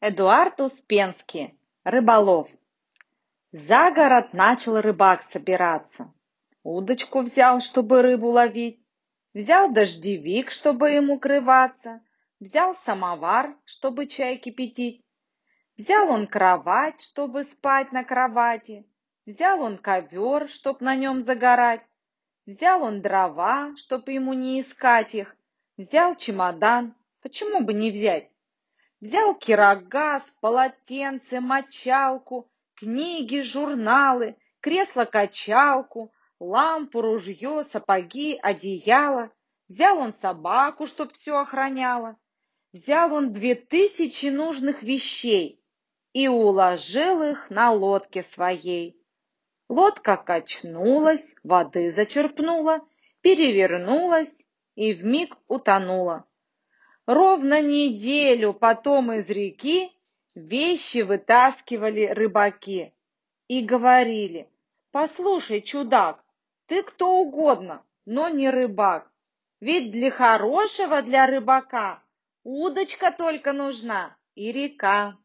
[0.00, 2.48] Эдуард Успенский, рыболов.
[3.50, 6.14] За город начал рыбак собираться.
[6.62, 8.80] Удочку взял, чтобы рыбу ловить.
[9.34, 12.00] Взял дождевик, чтобы им укрываться.
[12.38, 15.04] Взял самовар, чтобы чай кипятить.
[15.76, 18.86] Взял он кровать, чтобы спать на кровати.
[19.26, 21.82] Взял он ковер, чтоб на нем загорать.
[22.46, 25.36] Взял он дрова, чтоб ему не искать их.
[25.76, 28.30] Взял чемодан, почему бы не взять?
[29.00, 39.30] Взял кирогаз, полотенце, мочалку, книги, журналы, кресло-качалку, лампу, ружье, сапоги, одеяло.
[39.68, 42.16] Взял он собаку, чтоб все охраняла.
[42.72, 45.62] Взял он две тысячи нужных вещей
[46.12, 49.00] и уложил их на лодке своей.
[49.68, 52.80] Лодка качнулась, воды зачерпнула,
[53.20, 54.44] перевернулась
[54.74, 56.27] и вмиг утонула.
[57.08, 59.90] Ровно неделю потом из реки
[60.34, 62.92] вещи вытаскивали рыбаки
[63.46, 64.50] и говорили,
[64.90, 66.22] «Послушай, чудак,
[66.66, 69.10] ты кто угодно, но не рыбак.
[69.58, 72.02] Ведь для хорошего для рыбака
[72.44, 75.16] удочка только нужна и река».